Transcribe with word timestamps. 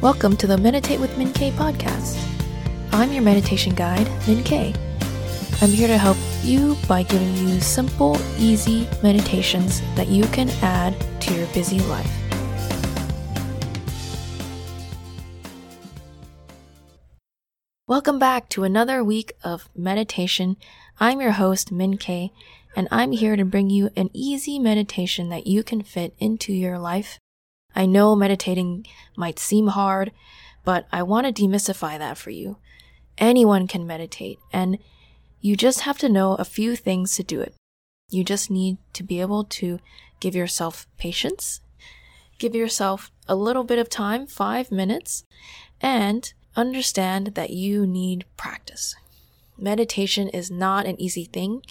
Welcome 0.00 0.36
to 0.36 0.46
the 0.46 0.56
Meditate 0.56 1.00
with 1.00 1.18
Min 1.18 1.32
K 1.32 1.50
podcast. 1.50 2.24
I'm 2.92 3.10
your 3.10 3.24
meditation 3.24 3.74
guide, 3.74 4.08
Min 4.28 4.44
K. 4.44 4.72
I'm 5.60 5.70
here 5.70 5.88
to 5.88 5.98
help 5.98 6.16
you 6.44 6.76
by 6.86 7.02
giving 7.02 7.34
you 7.34 7.58
simple, 7.58 8.16
easy 8.38 8.86
meditations 9.02 9.80
that 9.96 10.06
you 10.06 10.22
can 10.26 10.50
add 10.62 10.94
to 11.22 11.34
your 11.34 11.48
busy 11.48 11.80
life. 11.80 12.08
Welcome 17.88 18.20
back 18.20 18.48
to 18.50 18.62
another 18.62 19.02
week 19.02 19.32
of 19.42 19.68
meditation. 19.74 20.58
I'm 21.00 21.20
your 21.20 21.32
host, 21.32 21.72
Min 21.72 21.96
K, 21.96 22.30
and 22.76 22.86
I'm 22.92 23.10
here 23.10 23.34
to 23.34 23.44
bring 23.44 23.68
you 23.68 23.90
an 23.96 24.10
easy 24.12 24.60
meditation 24.60 25.28
that 25.30 25.48
you 25.48 25.64
can 25.64 25.82
fit 25.82 26.14
into 26.20 26.52
your 26.52 26.78
life 26.78 27.18
I 27.74 27.86
know 27.86 28.16
meditating 28.16 28.86
might 29.16 29.38
seem 29.38 29.68
hard, 29.68 30.12
but 30.64 30.86
I 30.92 31.02
want 31.02 31.26
to 31.26 31.42
demystify 31.42 31.98
that 31.98 32.18
for 32.18 32.30
you. 32.30 32.58
Anyone 33.16 33.66
can 33.66 33.86
meditate, 33.86 34.38
and 34.52 34.78
you 35.40 35.56
just 35.56 35.80
have 35.80 35.98
to 35.98 36.08
know 36.08 36.34
a 36.34 36.44
few 36.44 36.76
things 36.76 37.16
to 37.16 37.22
do 37.22 37.40
it. 37.40 37.54
You 38.10 38.24
just 38.24 38.50
need 38.50 38.78
to 38.94 39.02
be 39.02 39.20
able 39.20 39.44
to 39.44 39.78
give 40.20 40.34
yourself 40.34 40.86
patience, 40.98 41.60
give 42.38 42.54
yourself 42.54 43.10
a 43.28 43.36
little 43.36 43.64
bit 43.64 43.78
of 43.78 43.88
time, 43.88 44.26
five 44.26 44.72
minutes, 44.72 45.24
and 45.80 46.32
understand 46.56 47.28
that 47.34 47.50
you 47.50 47.86
need 47.86 48.24
practice. 48.36 48.94
Meditation 49.56 50.28
is 50.28 50.50
not 50.50 50.86
an 50.86 51.00
easy 51.00 51.24
thing. 51.24 51.62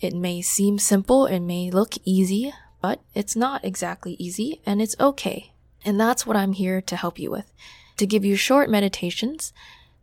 It 0.00 0.14
may 0.14 0.42
seem 0.42 0.78
simple, 0.78 1.26
it 1.26 1.40
may 1.40 1.70
look 1.70 1.94
easy, 2.04 2.52
but 2.84 3.00
it's 3.14 3.34
not 3.34 3.64
exactly 3.64 4.12
easy 4.18 4.60
and 4.66 4.82
it's 4.82 4.94
okay. 5.00 5.54
And 5.86 5.98
that's 5.98 6.26
what 6.26 6.36
I'm 6.36 6.52
here 6.52 6.82
to 6.82 6.96
help 6.96 7.18
you 7.18 7.30
with, 7.30 7.50
to 7.96 8.04
give 8.04 8.26
you 8.26 8.36
short 8.36 8.68
meditations 8.68 9.54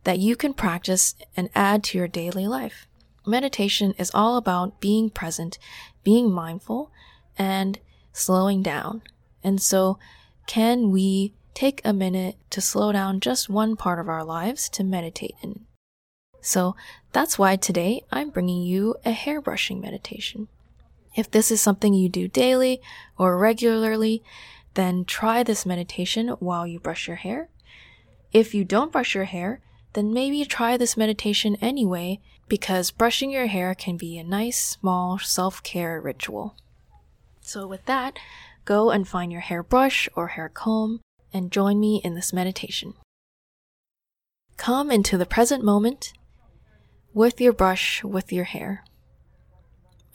that 0.02 0.18
you 0.18 0.34
can 0.34 0.52
practice 0.52 1.14
and 1.36 1.48
add 1.54 1.84
to 1.84 1.98
your 1.98 2.08
daily 2.08 2.48
life. 2.48 2.88
Meditation 3.24 3.94
is 3.98 4.10
all 4.12 4.36
about 4.36 4.80
being 4.80 5.10
present, 5.10 5.60
being 6.02 6.28
mindful, 6.32 6.90
and 7.38 7.78
slowing 8.12 8.64
down. 8.64 9.02
And 9.44 9.62
so, 9.62 10.00
can 10.48 10.90
we 10.90 11.34
take 11.54 11.82
a 11.84 11.92
minute 11.92 12.34
to 12.50 12.60
slow 12.60 12.90
down 12.90 13.20
just 13.20 13.48
one 13.48 13.76
part 13.76 14.00
of 14.00 14.08
our 14.08 14.24
lives 14.24 14.68
to 14.70 14.82
meditate 14.82 15.36
in? 15.40 15.66
So, 16.40 16.74
that's 17.12 17.38
why 17.38 17.54
today 17.54 18.02
I'm 18.10 18.30
bringing 18.30 18.62
you 18.62 18.96
a 19.04 19.12
hair 19.12 19.40
brushing 19.40 19.80
meditation. 19.80 20.48
If 21.14 21.30
this 21.30 21.50
is 21.50 21.60
something 21.60 21.94
you 21.94 22.08
do 22.08 22.28
daily 22.28 22.80
or 23.18 23.36
regularly, 23.36 24.22
then 24.74 25.04
try 25.04 25.42
this 25.42 25.66
meditation 25.66 26.28
while 26.38 26.66
you 26.66 26.80
brush 26.80 27.06
your 27.06 27.16
hair. 27.16 27.48
If 28.32 28.54
you 28.54 28.64
don't 28.64 28.92
brush 28.92 29.14
your 29.14 29.24
hair, 29.24 29.60
then 29.92 30.12
maybe 30.12 30.44
try 30.44 30.76
this 30.76 30.96
meditation 30.96 31.56
anyway 31.60 32.20
because 32.48 32.90
brushing 32.90 33.30
your 33.30 33.46
hair 33.46 33.74
can 33.74 33.96
be 33.96 34.16
a 34.16 34.24
nice 34.24 34.58
small 34.58 35.18
self-care 35.18 36.00
ritual. 36.00 36.56
So 37.42 37.66
with 37.66 37.84
that, 37.84 38.18
go 38.64 38.90
and 38.90 39.06
find 39.06 39.30
your 39.30 39.42
hairbrush 39.42 40.08
or 40.14 40.28
hair 40.28 40.48
comb 40.48 41.00
and 41.32 41.52
join 41.52 41.78
me 41.78 42.00
in 42.02 42.14
this 42.14 42.32
meditation. 42.32 42.94
Come 44.56 44.90
into 44.90 45.18
the 45.18 45.26
present 45.26 45.64
moment 45.64 46.12
with 47.12 47.40
your 47.40 47.52
brush 47.52 48.02
with 48.02 48.32
your 48.32 48.44
hair 48.44 48.84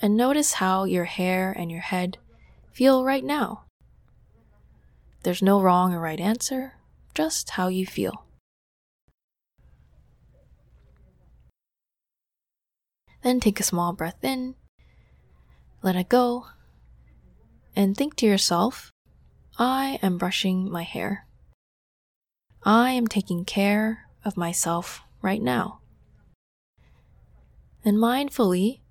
and 0.01 0.15
notice 0.15 0.53
how 0.53 0.83
your 0.83 1.05
hair 1.05 1.51
and 1.51 1.71
your 1.71 1.81
head 1.81 2.17
feel 2.71 3.03
right 3.03 3.23
now. 3.23 3.63
There's 5.23 5.41
no 5.41 5.59
wrong 5.59 5.93
or 5.93 5.99
right 5.99 6.19
answer, 6.19 6.73
just 7.13 7.51
how 7.51 7.67
you 7.67 7.85
feel. 7.85 8.25
Then 13.23 13.39
take 13.39 13.59
a 13.59 13.63
small 13.63 13.93
breath 13.93 14.23
in, 14.23 14.55
let 15.81 15.95
it 15.95 16.07
go, 16.07 16.45
and 17.75 17.97
think 17.97 18.15
to 18.17 18.25
yourself, 18.25 18.91
I 19.57 19.99
am 20.01 20.17
brushing 20.17 20.71
my 20.71 20.83
hair. 20.83 21.25
I 22.63 22.91
am 22.91 23.07
taking 23.07 23.43
care 23.43 24.05
of 24.23 24.37
myself 24.37 25.01
right 25.21 25.41
now. 25.41 25.79
And 27.83 27.97
mindfully 27.97 28.81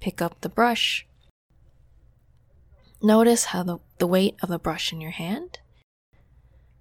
pick 0.00 0.22
up 0.22 0.40
the 0.40 0.48
brush. 0.48 1.06
Notice 3.02 3.46
how 3.46 3.62
the, 3.62 3.78
the 3.98 4.06
weight 4.06 4.36
of 4.42 4.48
the 4.48 4.58
brush 4.58 4.92
in 4.92 5.00
your 5.00 5.12
hand. 5.12 5.60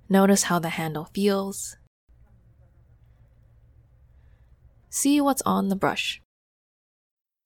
Notice 0.10 0.44
how 0.44 0.60
the 0.60 0.70
handle 0.70 1.06
feels. 1.14 1.78
See 4.90 5.22
what's 5.22 5.42
on 5.44 5.70
the 5.70 5.76
brush. 5.76 6.22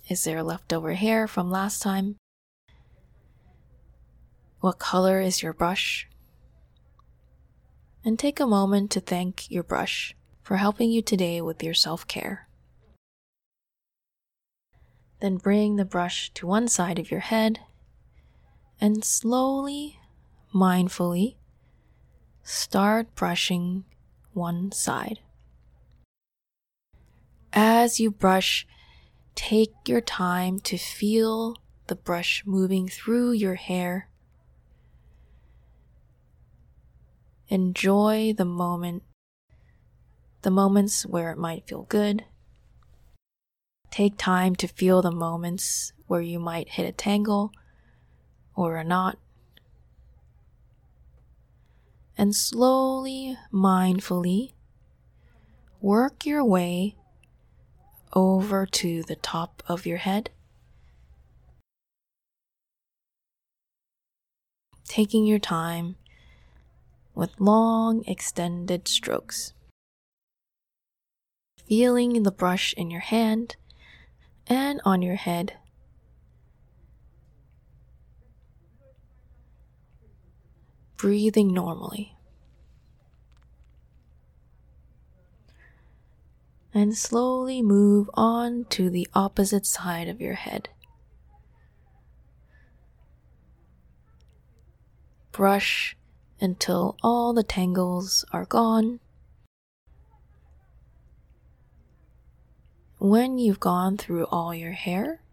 Is 0.10 0.24
there 0.24 0.44
leftover 0.44 0.94
hair 0.94 1.28
from 1.28 1.50
last 1.50 1.82
time? 1.82 2.16
What 4.60 4.80
color 4.80 5.20
is 5.20 5.42
your 5.42 5.54
brush? 5.54 6.08
And 8.06 8.18
take 8.18 8.40
a 8.40 8.48
moment 8.48 8.92
to 8.92 9.00
thank 9.00 9.50
your 9.50 9.64
brush 9.64 10.16
for 10.44 10.58
helping 10.58 10.92
you 10.92 11.02
today 11.02 11.42
with 11.42 11.64
your 11.64 11.74
self 11.74 12.08
care. 12.08 12.48
Then 15.22 15.38
bring 15.38 15.76
the 15.76 15.86
brush 15.86 16.32
to 16.34 16.48
one 16.48 16.68
side 16.68 16.98
of 16.98 17.12
your 17.12 17.20
head 17.20 17.60
and 18.82 19.06
slowly, 19.06 20.00
mindfully, 20.54 21.36
start 22.42 23.14
brushing 23.14 23.86
one 24.34 24.72
side. 24.72 25.20
As 27.54 28.00
you 28.00 28.10
brush, 28.10 28.66
take 29.36 29.74
your 29.86 30.02
time 30.02 30.60
to 30.62 30.78
feel 30.78 31.56
the 31.86 31.96
brush 31.96 32.42
moving 32.48 32.88
through 32.88 33.34
your 33.34 33.56
hair. 33.56 34.10
Enjoy 37.48 38.34
the 38.36 38.46
moment, 38.46 39.04
the 40.42 40.50
moments 40.50 41.06
where 41.06 41.32
it 41.32 41.38
might 41.38 41.68
feel 41.68 41.84
good 41.84 42.24
Take 43.92 44.18
time 44.18 44.56
to 44.56 44.70
feel 44.70 45.02
the 45.02 45.12
moments 45.12 45.92
where 46.08 46.22
you 46.22 46.40
might 46.40 46.70
hit 46.70 46.88
a 46.88 46.94
tangle 46.94 47.52
or 48.56 48.78
a 48.78 48.86
knot. 48.86 49.20
And 52.18 52.34
slowly, 52.34 53.38
mindfully, 53.54 54.54
work 55.82 56.26
your 56.26 56.44
way 56.44 56.96
over 58.14 58.66
to 58.66 59.04
the 59.04 59.18
top 59.18 59.62
of 59.68 59.86
your 59.86 59.98
head. 59.98 60.30
Taking 64.88 65.26
your 65.26 65.40
time 65.40 65.98
with 67.14 67.32
long, 67.40 68.06
extended 68.06 68.88
strokes. 68.88 69.54
Feeling 71.66 72.24
the 72.24 72.32
brush 72.32 72.74
in 72.74 72.90
your 72.90 73.02
hand 73.02 73.58
and 74.48 74.82
on 74.84 75.02
your 75.02 75.16
head. 75.16 75.54
Breathing 80.98 81.54
normally. 81.54 82.16
And 86.74 86.96
slowly 86.96 87.62
move 87.62 88.10
on 88.14 88.66
to 88.70 88.90
the 88.90 89.08
opposite 89.14 89.66
side 89.66 90.08
of 90.08 90.22
your 90.22 90.36
head. 90.36 90.70
Brush 95.32 95.98
until 96.40 96.98
all 97.04 97.34
the 97.34 97.44
tangles 97.44 98.26
are 98.32 98.46
gone 98.46 99.00
When 103.04 103.40
you've 103.40 103.60
gone 103.60 103.98
through 103.98 104.26
all 104.26 104.54
your 104.54 104.74
hair, 104.74 105.24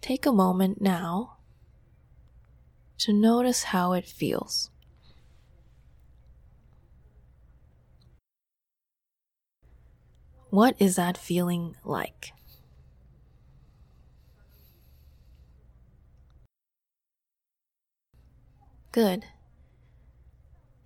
take 0.00 0.24
a 0.24 0.30
moment 0.30 0.80
now 0.80 1.38
to 2.98 3.12
notice 3.12 3.64
how 3.64 3.92
it 3.92 4.06
feels. 4.06 4.70
What 10.50 10.76
is 10.78 10.94
that 10.94 11.18
feeling 11.18 11.74
like? 11.84 12.30
Good. 18.92 19.24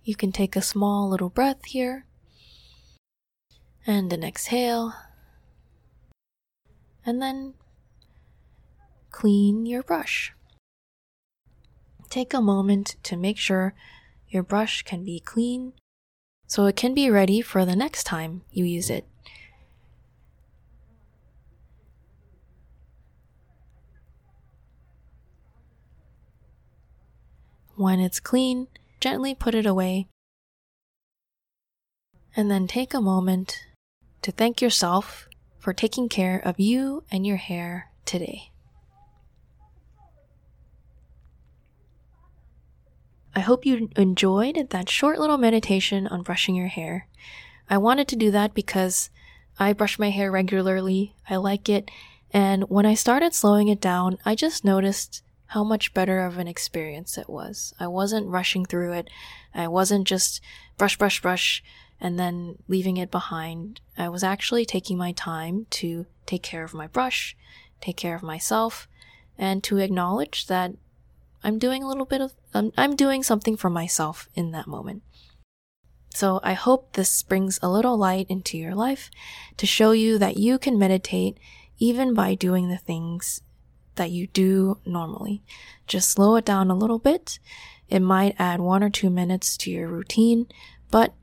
You 0.03 0.15
can 0.15 0.31
take 0.31 0.55
a 0.55 0.63
small 0.63 1.07
little 1.07 1.29
breath 1.29 1.65
here 1.65 2.07
and 3.85 4.11
an 4.11 4.23
exhale 4.23 4.95
and 7.05 7.21
then 7.21 7.53
clean 9.11 9.65
your 9.65 9.83
brush. 9.83 10.33
Take 12.09 12.33
a 12.33 12.41
moment 12.41 12.95
to 13.03 13.15
make 13.15 13.37
sure 13.37 13.73
your 14.27 14.43
brush 14.43 14.83
can 14.83 15.03
be 15.03 15.19
clean 15.19 15.73
so 16.47 16.65
it 16.65 16.75
can 16.75 16.93
be 16.93 17.09
ready 17.09 17.41
for 17.41 17.65
the 17.65 17.75
next 17.75 18.03
time 18.03 18.41
you 18.51 18.65
use 18.65 18.89
it. 18.89 19.07
When 27.75 27.99
it's 27.99 28.19
clean, 28.19 28.67
gently 28.99 29.33
put 29.33 29.55
it 29.55 29.65
away. 29.65 30.07
And 32.35 32.51
then 32.51 32.67
take 32.67 32.93
a 32.93 33.01
moment 33.01 33.65
to 34.21 34.31
thank 34.31 34.61
yourself 34.61 35.27
for 35.61 35.73
taking 35.73 36.09
care 36.09 36.41
of 36.43 36.59
you 36.59 37.03
and 37.11 37.25
your 37.25 37.37
hair 37.37 37.91
today. 38.03 38.51
I 43.33 43.39
hope 43.39 43.65
you 43.65 43.89
enjoyed 43.95 44.67
that 44.71 44.89
short 44.89 45.19
little 45.19 45.37
meditation 45.37 46.07
on 46.07 46.23
brushing 46.23 46.55
your 46.55 46.67
hair. 46.67 47.07
I 47.69 47.77
wanted 47.77 48.09
to 48.09 48.17
do 48.17 48.31
that 48.31 48.53
because 48.53 49.09
I 49.57 49.71
brush 49.71 49.97
my 49.97 50.09
hair 50.09 50.31
regularly. 50.31 51.15
I 51.29 51.37
like 51.37 51.69
it. 51.69 51.89
And 52.31 52.63
when 52.63 52.85
I 52.85 52.95
started 52.95 53.33
slowing 53.33 53.67
it 53.67 53.79
down, 53.79 54.17
I 54.25 54.35
just 54.35 54.65
noticed 54.65 55.21
how 55.47 55.63
much 55.63 55.93
better 55.93 56.25
of 56.25 56.37
an 56.37 56.47
experience 56.47 57.17
it 57.17 57.29
was. 57.29 57.73
I 57.79 57.87
wasn't 57.87 58.27
rushing 58.27 58.65
through 58.65 58.93
it. 58.93 59.09
I 59.53 59.67
wasn't 59.67 60.07
just 60.07 60.41
brush, 60.77 60.97
brush, 60.97 61.21
brush, 61.21 61.63
and 62.01 62.19
then 62.19 62.57
leaving 62.67 62.97
it 62.97 63.11
behind. 63.11 63.79
I 63.97 64.09
was 64.09 64.23
actually 64.23 64.65
taking 64.65 64.97
my 64.97 65.11
time 65.11 65.67
to 65.69 66.07
take 66.25 66.41
care 66.41 66.63
of 66.63 66.73
my 66.73 66.87
brush, 66.87 67.37
take 67.79 67.95
care 67.95 68.15
of 68.15 68.23
myself, 68.23 68.87
and 69.37 69.63
to 69.63 69.77
acknowledge 69.77 70.47
that 70.47 70.73
I'm 71.43 71.59
doing 71.59 71.83
a 71.83 71.87
little 71.87 72.05
bit 72.05 72.21
of, 72.21 72.33
um, 72.53 72.73
I'm 72.75 72.95
doing 72.95 73.23
something 73.23 73.55
for 73.55 73.69
myself 73.69 74.27
in 74.33 74.51
that 74.51 74.67
moment. 74.67 75.03
So 76.13 76.39
I 76.43 76.53
hope 76.53 76.93
this 76.93 77.23
brings 77.23 77.59
a 77.61 77.69
little 77.69 77.97
light 77.97 78.27
into 78.29 78.57
your 78.57 78.75
life 78.75 79.09
to 79.57 79.65
show 79.65 79.91
you 79.91 80.17
that 80.17 80.37
you 80.37 80.59
can 80.59 80.77
meditate 80.77 81.37
even 81.79 82.13
by 82.13 82.35
doing 82.35 82.69
the 82.69 82.77
things 82.77 83.41
that 83.95 84.11
you 84.11 84.27
do 84.27 84.77
normally. 84.85 85.41
Just 85.87 86.09
slow 86.09 86.35
it 86.35 86.45
down 86.45 86.69
a 86.69 86.75
little 86.75 86.99
bit. 86.99 87.39
It 87.89 88.01
might 88.01 88.35
add 88.39 88.59
one 88.59 88.83
or 88.83 88.89
two 88.89 89.09
minutes 89.09 89.57
to 89.57 89.71
your 89.71 89.87
routine, 89.87 90.47
but 90.91 91.13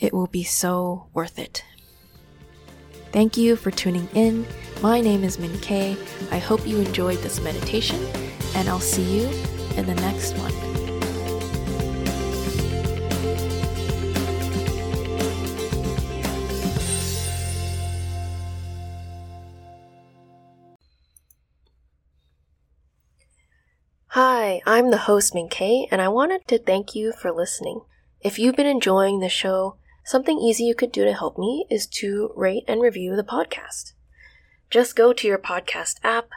it 0.00 0.14
will 0.14 0.26
be 0.26 0.42
so 0.42 1.06
worth 1.12 1.38
it. 1.38 1.62
Thank 3.12 3.36
you 3.36 3.54
for 3.54 3.70
tuning 3.70 4.08
in. 4.14 4.46
My 4.80 5.00
name 5.00 5.24
is 5.24 5.38
Min 5.38 5.58
Kay. 5.60 5.96
I 6.30 6.38
hope 6.38 6.66
you 6.66 6.78
enjoyed 6.78 7.18
this 7.18 7.40
meditation, 7.40 8.00
and 8.54 8.68
I'll 8.68 8.80
see 8.80 9.20
you 9.20 9.28
in 9.76 9.86
the 9.86 9.94
next 9.96 10.32
one. 10.38 10.52
Hi, 24.14 24.60
I'm 24.66 24.90
the 24.90 24.98
host 24.98 25.34
Min 25.34 25.48
Kay, 25.48 25.86
and 25.90 26.00
I 26.00 26.08
wanted 26.08 26.48
to 26.48 26.58
thank 26.58 26.94
you 26.94 27.12
for 27.12 27.30
listening. 27.30 27.82
If 28.20 28.38
you've 28.38 28.56
been 28.56 28.66
enjoying 28.66 29.20
the 29.20 29.28
show, 29.28 29.76
something 30.10 30.40
easy 30.40 30.64
you 30.64 30.74
could 30.74 30.90
do 30.90 31.04
to 31.04 31.12
help 31.12 31.38
me 31.38 31.64
is 31.70 31.86
to 31.86 32.32
rate 32.34 32.64
and 32.66 32.82
review 32.82 33.14
the 33.14 33.22
podcast. 33.22 33.92
Just 34.68 34.96
go 34.96 35.12
to 35.12 35.28
your 35.28 35.38
podcast 35.38 36.00
app, 36.02 36.30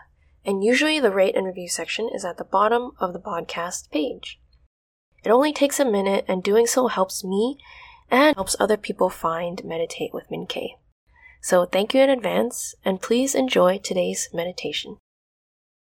and 0.46 0.64
usually 0.64 1.00
the 1.00 1.12
rate 1.12 1.36
and 1.36 1.48
review 1.48 1.68
section 1.68 2.08
is 2.14 2.24
at 2.24 2.38
the 2.38 2.44
bottom 2.44 2.92
of 3.00 3.14
the 3.14 3.20
podcast 3.20 3.90
page. 3.90 4.40
It 5.24 5.32
only 5.32 5.52
takes 5.52 5.80
a 5.80 5.86
minute, 5.86 6.24
and 6.28 6.44
doing 6.44 6.68
so 6.68 6.88
helps 6.88 7.24
me 7.24 7.58
and 8.12 8.36
helps 8.36 8.56
other 8.60 8.78
people 8.78 9.10
find 9.10 9.66
Meditate 9.66 10.14
with 10.14 10.30
Min 10.30 10.46
Kay. 10.46 10.76
So 11.42 11.66
thank 11.66 11.96
you 11.96 12.02
in 12.02 12.12
advance, 12.12 12.76
and 12.86 13.02
please 13.02 13.34
enjoy 13.34 13.80
today's 13.80 14.30
meditation. 14.32 14.98